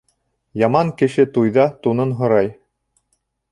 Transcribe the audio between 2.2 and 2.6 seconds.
һорай.